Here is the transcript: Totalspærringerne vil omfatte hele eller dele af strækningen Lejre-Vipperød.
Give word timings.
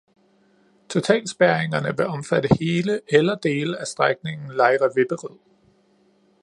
Totalspærringerne 0.89 1.97
vil 1.97 2.05
omfatte 2.07 2.49
hele 2.59 3.01
eller 3.07 3.35
dele 3.35 3.77
af 3.77 3.87
strækningen 3.87 4.51
Lejre-Vipperød. 4.51 5.37